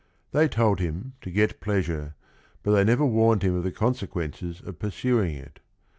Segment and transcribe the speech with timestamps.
[0.31, 2.15] They told him to get pleasure,
[2.63, 5.59] but they never warned him of the consequences of pursuing it.